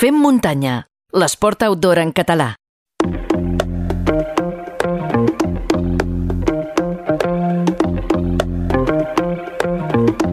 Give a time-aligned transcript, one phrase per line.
[0.00, 2.54] Fem muntanya, l'esport outdoor en català.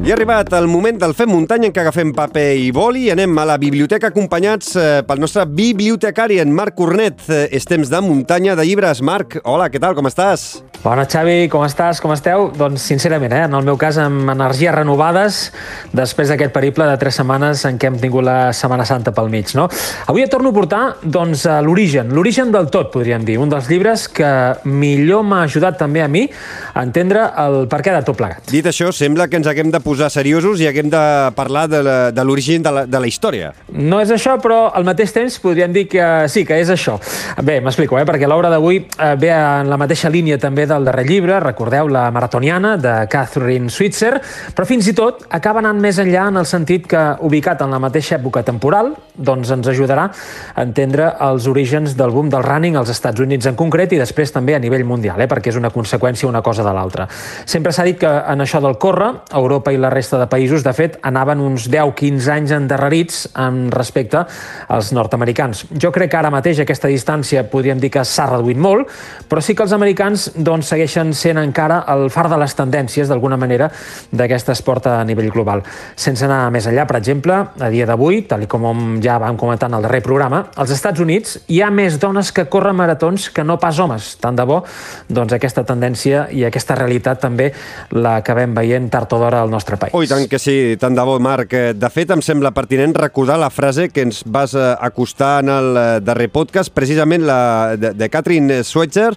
[0.07, 3.11] I ha arribat el moment del Fem Muntanya en què agafem paper i boli i
[3.11, 7.27] anem a la biblioteca acompanyats eh, pel nostre bibliotecari, en Marc Cornet.
[7.27, 9.03] Eh, és temps de muntanya de llibres.
[9.03, 10.47] Marc, hola, què tal, com estàs?
[10.83, 11.97] Bona, Xavi, com estàs?
[11.99, 12.51] Com esteu?
[12.53, 15.39] Doncs, sincerament, eh, en el meu cas, amb energies renovades
[15.91, 19.55] després d'aquest periple de tres setmanes en què hem tingut la Setmana Santa pel mig,
[19.57, 19.65] no?
[20.05, 23.67] Avui et torno a portar, doncs, a l'origen, l'origen del tot, podríem dir, un dels
[23.71, 24.29] llibres que
[24.69, 28.45] millor m'ha ajudat també a mi a entendre el perquè de tot plegat.
[28.51, 31.03] Dit això, sembla que ens haguem de posar seriosos i haguem de
[31.35, 33.51] parlar de l'origen de, la, de la història.
[33.73, 36.99] No és això, però al mateix temps podríem dir que sí, que és això.
[37.41, 41.05] Bé, m'explico, eh, perquè l'obra d'avui eh, ve en la mateixa línia també del darrer
[41.07, 44.17] llibre, recordeu, la maratoniana, de Catherine Switzer,
[44.53, 47.79] però fins i tot acaba anant més enllà en el sentit que, ubicat en la
[47.81, 50.07] mateixa època temporal, doncs ens ajudarà
[50.53, 54.31] a entendre els orígens del boom del running als Estats Units en concret i després
[54.33, 57.07] també a nivell mundial, eh, perquè és una conseqüència una cosa de l'altra.
[57.45, 60.73] Sempre s'ha dit que en això del córrer, Europa i la resta de països, de
[60.73, 64.25] fet, anaven uns 10-15 anys endarrerits en respecte
[64.67, 65.65] als nord-americans.
[65.79, 68.89] Jo crec que ara mateix aquesta distància podríem dir que s'ha reduït molt,
[69.29, 73.37] però sí que els americans doncs, segueixen sent encara el far de les tendències, d'alguna
[73.37, 73.69] manera,
[74.11, 75.63] d'aquest esport a nivell global.
[75.95, 79.77] Sense anar més enllà, per exemple, a dia d'avui, tal com ja vam comentar en
[79.77, 83.57] el darrer programa, als Estats Units hi ha més dones que corren maratons que no
[83.59, 84.13] pas homes.
[84.21, 84.61] Tant de bo,
[85.09, 87.51] doncs aquesta tendència i aquesta realitat també
[87.95, 89.95] la acabem veient tard o d'hora al nostre país.
[89.97, 91.53] Oh, tant que sí, tant de bo, Marc.
[91.77, 95.69] De fet, em sembla pertinent recordar la frase que ens vas eh, acostar en el
[95.77, 99.13] eh, darrer podcast, precisament la de, de Catherine Swetzer,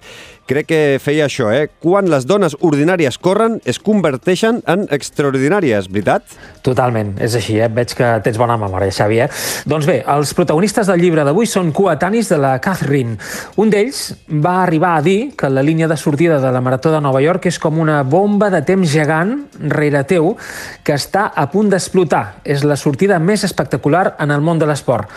[0.51, 1.69] crec que feia això, eh?
[1.83, 6.35] Quan les dones ordinàries corren, es converteixen en extraordinàries, veritat?
[6.67, 7.69] Totalment, és així, eh?
[7.71, 9.29] Veig que tens bona memòria, Xavi, eh?
[9.71, 13.17] Doncs bé, els protagonistes del llibre d'avui són coetanis de la Catherine.
[13.63, 14.03] Un d'ells
[14.43, 17.47] va arribar a dir que la línia de sortida de la Marató de Nova York
[17.51, 19.37] és com una bomba de temps gegant
[19.71, 20.35] rere teu
[20.83, 22.41] que està a punt d'explotar.
[22.45, 25.09] És la sortida més espectacular en el món de l'esport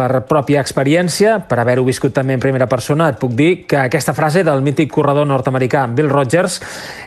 [0.00, 4.14] per pròpia experiència, per haver-ho viscut també en primera persona, et puc dir que aquesta
[4.16, 6.60] frase del mític corredor nord-americà Bill Rogers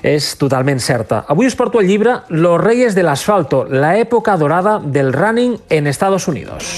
[0.06, 1.24] és totalment certa.
[1.34, 5.88] Avui us porto el llibre Los Reyes del Asfalto, la època dorada del running en
[5.88, 6.70] Estados Unidos.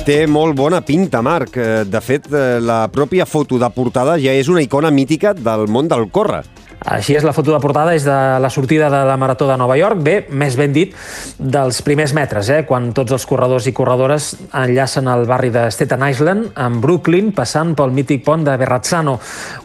[0.00, 1.54] Té molt bona pinta, Marc.
[1.60, 5.68] Eh, de fet, eh, la pròpia foto de portada ja és una icona mítica del
[5.68, 6.42] món del córrer.
[6.80, 9.76] Així és, la foto de portada és de la sortida de la Marató de Nova
[9.76, 10.94] York, bé, més ben dit,
[11.36, 16.06] dels primers metres, eh, quan tots els corredors i corredores enllacen el barri de Staten
[16.08, 19.18] Island amb Brooklyn, passant pel mític pont de Verrazzano.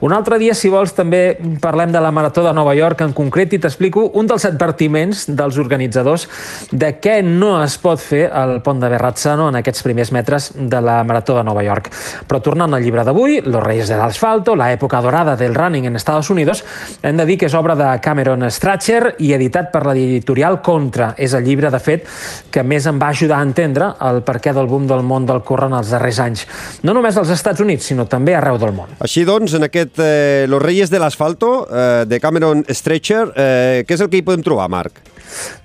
[0.04, 3.56] Un altre dia, si vols, també parlem de la Marató de Nova York en concret
[3.56, 6.28] i t'explico un dels advertiments dels organitzadors
[6.72, 10.84] de què no es pot fer al pont de Verrazzano en aquests primers metres de
[10.84, 11.88] la Marató de Nova York.
[12.28, 15.96] Però tornant al llibre d'avui, Los Reyes del Asfalto, la època dorada del running en
[15.96, 16.66] Estados Unidos,
[17.06, 21.12] hem de dir que és obra de Cameron Stracher i editat per l'editorial Contra.
[21.18, 22.08] És el llibre, de fet,
[22.52, 25.70] que més em va ajudar a entendre el perquè del boom del món del córrer
[25.70, 26.46] en els darrers anys.
[26.84, 28.98] No només als Estats Units, sinó també arreu del món.
[29.06, 33.98] Així doncs, en aquest eh, Los Reyes de l'Asfalto eh, de Cameron Stretcher, eh, què
[33.98, 35.15] és el que hi podem trobar, Marc?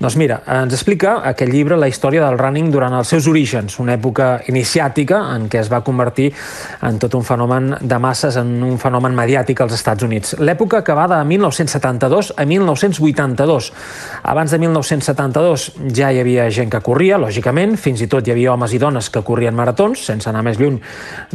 [0.00, 3.94] Doncs mira, ens explica aquest llibre la història del running durant els seus orígens, una
[3.96, 6.30] època iniciàtica en què es va convertir
[6.86, 10.36] en tot un fenomen de masses, en un fenomen mediàtic als Estats Units.
[10.40, 13.70] L'època que va de 1972 a 1982.
[14.32, 15.66] Abans de 1972
[15.96, 19.10] ja hi havia gent que corria, lògicament, fins i tot hi havia homes i dones
[19.10, 20.80] que corrien maratons, sense anar més lluny.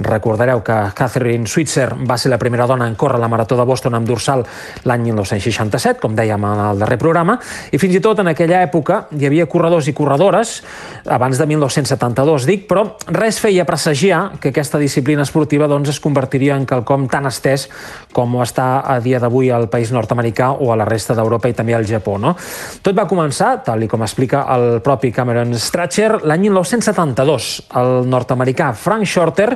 [0.06, 3.96] Recordareu que Catherine Switzer va ser la primera dona en córrer la marató de Boston
[3.98, 4.46] amb dorsal
[4.86, 7.38] l'any 1967, com dèiem el darrer programa,
[7.72, 10.58] i fins i tot en aquella època hi havia corredors i corredores,
[11.06, 16.56] abans de 1972 dic, però res feia presagiar que aquesta disciplina esportiva doncs, es convertiria
[16.58, 17.68] en quelcom tan estès
[18.16, 21.56] com ho està a dia d'avui al país nord-americà o a la resta d'Europa i
[21.58, 22.18] també al Japó.
[22.22, 22.36] No?
[22.82, 27.50] Tot va començar, tal i com explica el propi Cameron Stracher, l'any 1972.
[27.82, 29.50] El nord-americà Frank Shorter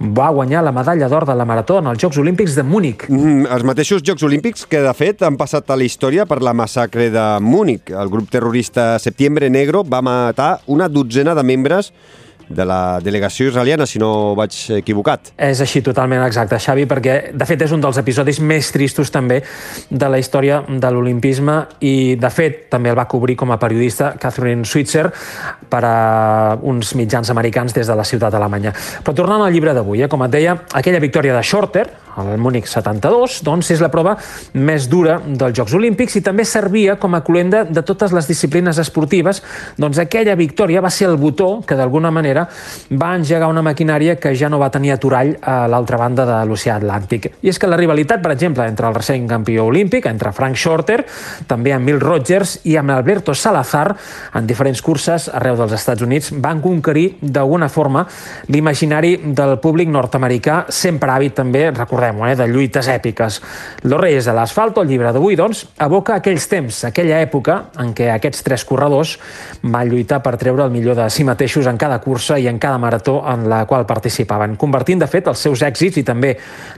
[0.00, 3.06] va guanyar la medalla d'or de la marató en els Jocs Olímpics de Múnich.
[3.08, 6.54] Mm, els mateixos Jocs Olímpics que, de fet, han passat a la història per la
[6.56, 7.92] massacre de Múnich.
[7.98, 11.92] El grup terrorista Septiembre Negro va matar una dotzena de membres
[12.48, 15.32] de la delegació israeliana, si no vaig equivocat.
[15.36, 19.40] És així, totalment exacte, Xavi, perquè de fet és un dels episodis més tristos també
[19.90, 24.14] de la història de l'olimpisme i de fet també el va cobrir com a periodista
[24.20, 25.06] Catherine Switzer
[25.68, 25.96] per a
[26.62, 28.72] uns mitjans americans des de la ciutat alemanya.
[29.04, 31.86] Però tornant al llibre d'avui, eh, com et deia, aquella victòria de Shorter,
[32.18, 34.16] el Múnich 72, doncs és la prova
[34.58, 38.78] més dura dels Jocs Olímpics i també servia com a colenda de totes les disciplines
[38.78, 39.42] esportives,
[39.78, 42.48] doncs aquella victòria va ser el botó que d'alguna manera manera,
[42.90, 46.78] va engegar una maquinària que ja no va tenir aturall a l'altra banda de l'oceà
[46.78, 47.30] Atlàntic.
[47.42, 51.04] I és que la rivalitat, per exemple, entre el recent campió olímpic, entre Frank Shorter,
[51.46, 53.96] també amb Bill Rogers i amb Alberto Salazar,
[54.34, 58.06] en diferents curses arreu dels Estats Units, van conquerir d'alguna forma
[58.48, 63.40] l'imaginari del públic nord-americà, sempre hàbit també, recordem-ho, eh, de lluites èpiques.
[63.84, 68.10] Los Reyes de l'Asfalto, el llibre d'avui, doncs, evoca aquells temps, aquella època en què
[68.14, 69.16] aquests tres corredors
[69.62, 72.78] van lluitar per treure el millor de si mateixos en cada cursa i en cada
[72.78, 76.34] marató en la qual participaven, convertint, de fet, els seus èxits i també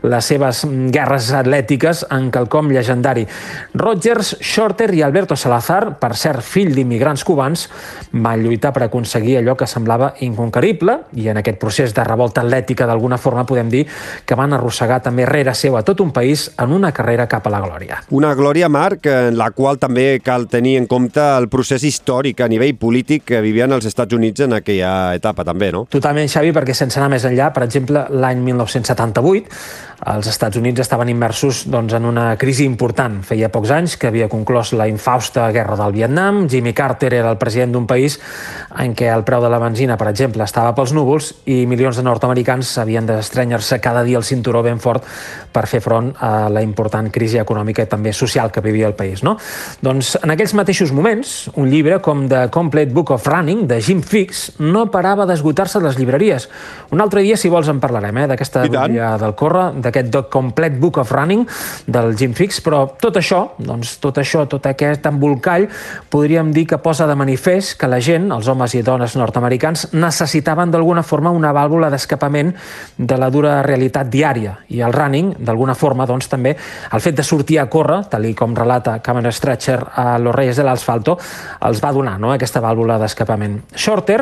[0.07, 0.63] les seves
[0.95, 3.27] guerres atlètiques en quelcom llegendari.
[3.75, 7.67] Rogers, Shorter i Alberto Salazar, per cert fill d'immigrants cubans,
[8.13, 12.87] van lluitar per aconseguir allò que semblava inconquerible i en aquest procés de revolta atlètica
[12.87, 13.87] d'alguna forma podem dir
[14.27, 17.55] que van arrossegar també rere seu a tot un país en una carrera cap a
[17.55, 18.03] la glòria.
[18.11, 22.49] Una glòria, Marc, en la qual també cal tenir en compte el procés històric a
[22.51, 25.87] nivell polític que vivien els Estats Units en aquella etapa també, no?
[25.91, 31.11] Totalment, Xavi, perquè sense anar més enllà, per exemple, l'any 1978 els Estats Units estaven
[31.13, 33.19] immersos doncs, en una crisi important.
[33.27, 37.37] Feia pocs anys que havia conclòs la infausta guerra del Vietnam, Jimmy Carter era el
[37.37, 38.17] president d'un país
[38.81, 42.05] en què el preu de la benzina, per exemple, estava pels núvols i milions de
[42.07, 45.05] nord-americans havien d'estrenyar-se cada dia el cinturó ben fort
[45.53, 49.25] per fer front a la important crisi econòmica i també social que vivia el país.
[49.27, 49.37] No?
[49.83, 54.01] Doncs en aquells mateixos moments, un llibre com The Complete Book of Running, de Jim
[54.01, 56.49] Fix, no parava d'esgotar-se les llibreries.
[56.91, 60.79] Un altre dia, si vols, en parlarem, eh, d'aquesta bíblia del Corre, d'aquest The Complete
[60.83, 61.47] Book of Running
[61.87, 65.69] del Jim Fix, però tot això, doncs tot això, tot aquest embolcall,
[66.11, 70.71] podríem dir que posa de manifest que la gent, els homes i dones nord-americans, necessitaven
[70.71, 72.53] d'alguna forma una vàlvula d'escapament
[72.97, 74.57] de la dura realitat diària.
[74.69, 76.57] I el running, d'alguna forma, doncs també
[76.93, 80.65] el fet de sortir a córrer, tal com relata Cameron Stretcher a Los Reyes de
[80.67, 81.17] l'Asfalto,
[81.67, 83.59] els va donar no, aquesta vàlvula d'escapament.
[83.75, 84.21] Shorter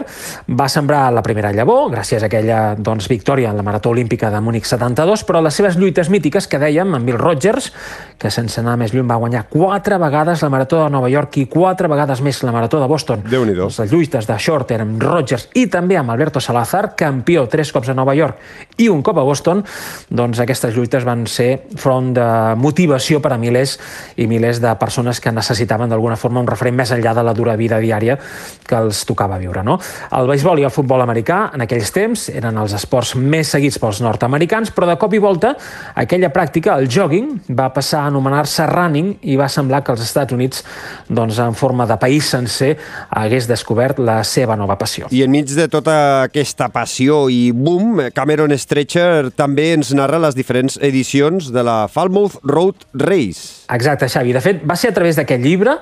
[0.59, 4.41] va sembrar la primera llavor, gràcies a aquella doncs, victòria en la Marató Olímpica de
[4.43, 7.71] Múnich 72, però les seves lluites mítiques que dèiem amb Bill Rogers,
[8.19, 11.45] que sense anar més lluny va guanyar quatre vegades la Marató de Nova York i
[11.47, 13.23] quatre vegades més la Marató de Boston.
[13.31, 17.73] déu nhi Les lluites de Shorter amb Rogers i també amb Alberto Salazar, campió tres
[17.73, 19.63] cops a Nova York i un cop a Boston,
[20.11, 23.79] doncs aquestes lluites van ser front de motivació per a milers
[24.17, 27.57] i milers de persones que necessitaven d'alguna forma un referent més enllà de la dura
[27.57, 28.19] vida diària
[28.67, 29.63] que els tocava viure.
[29.63, 29.79] No?
[30.11, 34.01] El béisbol i el futbol americà en aquells temps eren els esports més seguits pels
[34.01, 35.53] nord-americans, però de cop i volta
[35.95, 40.33] aquella pràctica, el jogging, va passar a anomenar-se running i va semblar que els Estats
[40.33, 40.65] Units,
[41.09, 42.77] doncs, en forma de país sencer,
[43.11, 45.11] hagués descobert la seva nova passió.
[45.11, 50.79] I enmig de tota aquesta passió i boom, Cameron Stretcher també ens narra les diferents
[50.81, 53.67] edicions de la Falmouth Road Race.
[53.69, 54.33] Exacte, Xavi.
[54.33, 55.75] De fet, va ser a través d'aquest llibre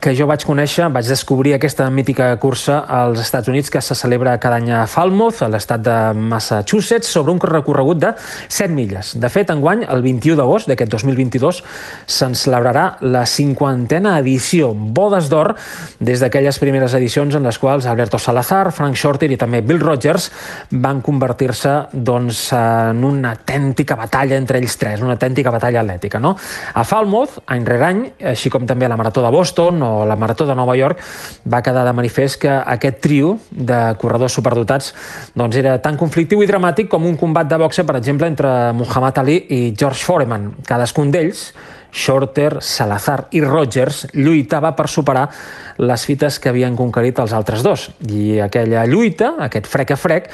[0.00, 4.32] que jo vaig conèixer, vaig descobrir aquesta mítica cursa als Estats Units que se celebra
[4.44, 8.10] cada any a Falmouth, a l'estat de Massachusetts, sobre un recorregut de
[8.52, 9.14] 7 milles.
[9.16, 11.62] De fet, enguany, el 21 d'agost d'aquest 2022,
[12.04, 15.54] se'n celebrarà la cinquantena edició, bodes d'or,
[15.96, 20.28] des d'aquelles primeres edicions en les quals Alberto Salazar, Frank Shorter i també Bill Rogers
[20.84, 26.20] van convertir-se doncs, en una autèntica batalla entre ells tres, una autèntica batalla atlètica.
[26.20, 26.34] No?
[26.74, 28.04] A Falmouth, any rere any,
[28.34, 31.00] així com també la Marató de Boston o la Marató de Nova York,
[31.48, 34.92] va quedar de manifest que aquest trio de corredors superdotats
[35.34, 39.22] doncs era tan conflictiu i dramàtic com un combat de boxe, per exemple, entre Muhammad
[39.22, 40.50] Ali i George Foreman.
[40.66, 41.48] Cadascun d'ells
[41.94, 45.28] Shorter, Salazar i Rogers lluitava per superar
[45.78, 47.88] les fites que havien conquerit els altres dos.
[48.06, 50.28] I aquella lluita, aquest frec a frec,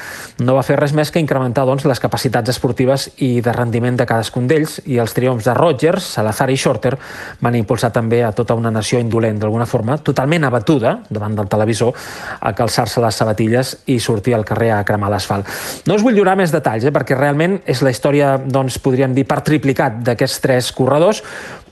[0.45, 4.07] no va fer res més que incrementar doncs, les capacitats esportives i de rendiment de
[4.09, 6.97] cadascun d'ells i els triomfs de Rogers, Salazar i Shorter
[7.41, 11.95] van impulsar també a tota una nació indolent, d'alguna forma, totalment abatuda davant del televisor,
[12.41, 15.49] a calçar-se les sabatilles i sortir al carrer a cremar l'asfalt.
[15.87, 19.27] No us vull lliurar més detalls, eh, perquè realment és la història, doncs, podríem dir,
[19.29, 21.23] per triplicat d'aquests tres corredors,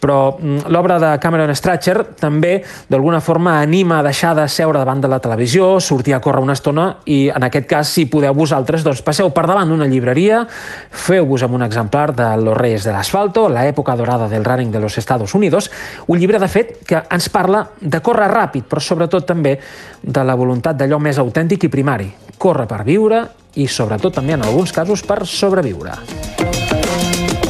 [0.00, 5.02] però mm, l'obra de Cameron Stratcher també d'alguna forma anima a deixar de seure davant
[5.02, 8.84] de la televisió, sortir a córrer una estona i en aquest cas, si podeu vosaltres,
[8.86, 10.44] doncs passeu per davant d'una llibreria,
[10.90, 14.80] feu-vos amb un exemplar de Los Reyes de l'Asfalto, la època dorada del running de
[14.80, 15.70] los Estados Unidos,
[16.06, 19.58] un llibre, de fet, que ens parla de córrer ràpid, però sobretot també
[20.02, 23.24] de la voluntat d'allò més autèntic i primari, córrer per viure
[23.58, 26.37] i sobretot també en alguns casos per sobreviure.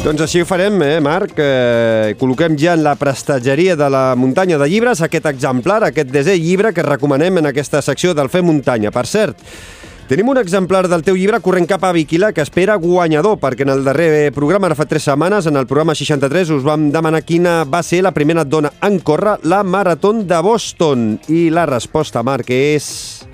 [0.08, 1.34] Doncs així ho farem, eh, Marc?
[1.36, 6.32] Eh, col·loquem ja en la prestatgeria de la muntanya de llibres aquest exemplar, aquest desè
[6.40, 8.90] llibre que recomanem en aquesta secció del Fer Muntanya.
[8.90, 9.36] Per cert,
[10.08, 13.74] Tenim un exemplar del teu llibre corrent cap a Viquila que espera guanyador, perquè en
[13.74, 17.66] el darrer programa, ara fa tres setmanes, en el programa 63, us vam demanar quina
[17.68, 21.20] va ser la primera dona en córrer la Marató de Boston.
[21.28, 23.26] I la resposta, Marc, és...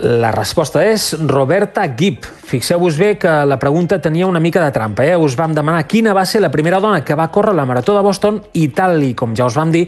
[0.00, 2.37] La resposta és Roberta Gibb.
[2.48, 5.04] Fixeu-vos bé que la pregunta tenia una mica de trampa.
[5.04, 5.16] Eh?
[5.20, 8.00] Us vam demanar quina va ser la primera dona que va córrer la Marató de
[8.00, 9.82] Boston i tal i com ja us vam dir,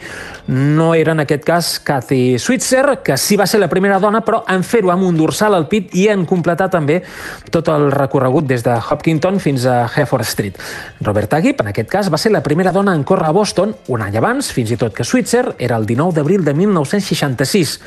[0.52, 4.42] no era en aquest cas Cathy Switzer, que sí va ser la primera dona, però
[4.52, 7.00] en fer-ho amb un dorsal al pit i en completar també
[7.48, 10.60] tot el recorregut des de Hopkinton fins a Hereford Street.
[11.00, 14.04] Roberta Gibb, en aquest cas, va ser la primera dona en córrer a Boston un
[14.04, 17.78] any abans, fins i tot que Switzer, era el 19 d'abril de 1966.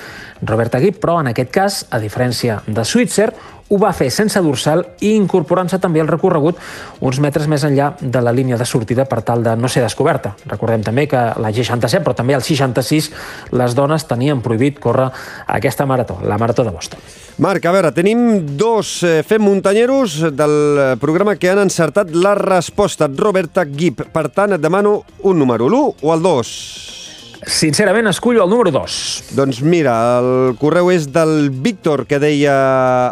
[0.42, 3.30] Roberta Gibb, però en aquest cas, a diferència de Switzer,
[3.74, 6.60] ho va fer sense dorsal i incorporant-se també al recorregut
[7.01, 10.36] uns metres més enllà de la línia de sortida per tal de no ser descoberta.
[10.46, 13.10] Recordem també que la G67, però també al 66,
[13.58, 15.10] les dones tenien prohibit córrer
[15.58, 17.01] aquesta marató, la marató de Boston.
[17.42, 22.36] Marc, a veure, tenim dos eh, fem muntanyeros del eh, programa que han encertat la
[22.38, 23.10] resposta.
[23.10, 24.06] Roberta Gibb.
[24.13, 27.03] Per tant, et demano un número, l'1 o el 2?
[27.46, 29.24] Sincerament, escullo el número 2.
[29.36, 32.54] Doncs mira, el correu és del Víctor, que deia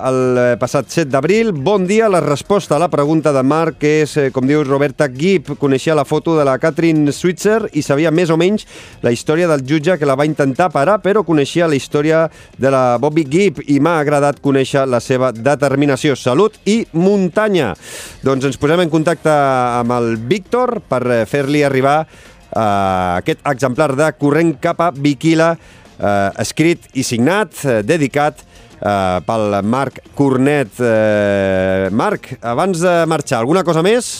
[0.08, 1.52] el passat 7 d'abril.
[1.52, 5.58] Bon dia, la resposta a la pregunta de Marc és, eh, com dius, Roberta Gibb
[5.60, 8.66] coneixia la foto de la Catherine Switzer i sabia més o menys
[9.02, 12.98] la història del jutge que la va intentar parar, però coneixia la història de la
[12.98, 17.76] Bobby Gibb i m'ha agradat conèixer la seva determinació, salut i muntanya.
[18.24, 22.08] Doncs ens posem en contacte amb el Víctor per eh, fer-li arribar
[22.51, 25.53] eh, aquest exemplar de Corrent cap a Viquila,
[25.98, 30.79] eh, escrit i signat, eh, dedicat eh, pel Marc Cornet.
[30.79, 34.12] Eh, Marc, abans de marxar, alguna cosa més?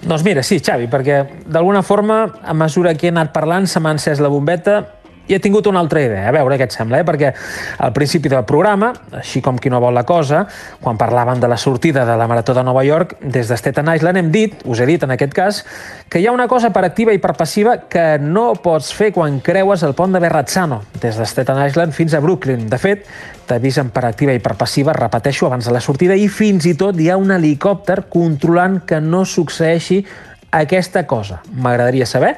[0.00, 3.92] Doncs mira, sí, Xavi, perquè d'alguna forma, a mesura que he anat parlant, se m'ha
[3.92, 4.80] encès la bombeta
[5.30, 7.06] i he tingut una altra idea, a veure què et sembla, eh?
[7.06, 7.30] perquè
[7.86, 10.42] al principi del programa, així com qui no vol la cosa,
[10.82, 14.18] quan parlaven de la sortida de la Marató de Nova York, des de Staten Island
[14.18, 15.60] hem dit, us he dit en aquest cas,
[16.10, 19.38] que hi ha una cosa per activa i per passiva que no pots fer quan
[19.44, 22.66] creues el pont de Verrazzano, des de Staten Island fins a Brooklyn.
[22.70, 23.06] De fet,
[23.46, 26.98] t'avisen per activa i per passiva, repeteixo, abans de la sortida, i fins i tot
[26.98, 30.02] hi ha un helicòpter controlant que no succeeixi
[30.50, 31.38] aquesta cosa.
[31.54, 32.34] M'agradaria saber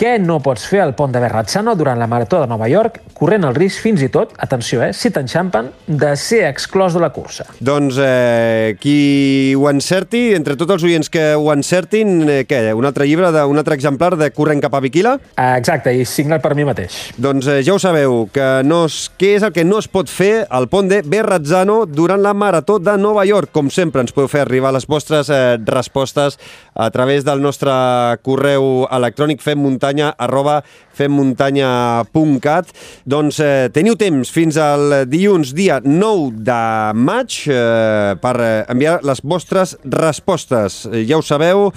[0.00, 3.44] què no pots fer al pont de Verrazzano durant la Marató de Nova York, corrent
[3.44, 7.44] el risc fins i tot, atenció, eh, si t'enxampen, de ser exclòs de la cursa.
[7.60, 12.88] Doncs eh, qui ho encerti, entre tots els oients que ho encertin, eh, què, un
[12.88, 15.18] altre llibre, de, un altre exemplar de Corrent cap a Viquila?
[15.36, 16.96] Ah, exacte, i signat per mi mateix.
[17.20, 20.08] Doncs eh, ja ho sabeu, que no es, què és el que no es pot
[20.08, 23.52] fer al pont de Verrazzano durant la Marató de Nova York.
[23.52, 26.40] Com sempre, ens podeu fer arribar les vostres eh, respostes
[26.72, 27.76] a través del nostre
[28.24, 29.44] correu electrònic
[29.90, 30.62] femmuntanya arroba
[30.94, 32.66] femmuntanya.cat.
[33.08, 39.00] Doncs eh, teniu temps fins al dilluns dia 9 de maig eh, per eh, enviar
[39.06, 40.86] les vostres respostes.
[40.90, 41.70] Eh, ja ho sabeu,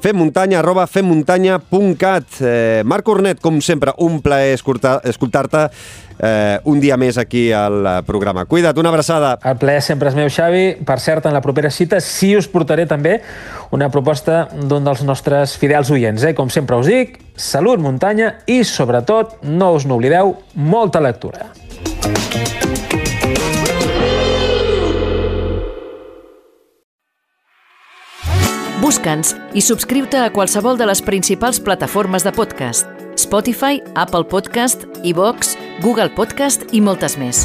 [0.00, 2.40] femmuntanya arroba femmuntanya.cat.
[2.40, 5.66] Eh, Marc Cornet, com sempre, un plaer escoltar-te
[6.20, 8.44] eh, un dia més aquí al programa.
[8.48, 9.36] Cuida't, una abraçada.
[9.44, 10.64] El plaer sempre és meu, Xavi.
[10.86, 13.18] Per cert, en la propera cita sí us portaré també
[13.76, 16.24] una proposta d'un dels nostres fidels oients.
[16.24, 16.34] Eh?
[16.34, 21.50] Com sempre us dic, salut, muntanya i, sobretot, no us n'oblideu, molta lectura.
[28.80, 32.88] Busca'ns i subscriu-te a qualsevol de les principals plataformes de podcast.
[33.20, 35.52] Spotify, Apple Podcast, iVox,
[35.84, 37.44] Google Podcast i moltes més.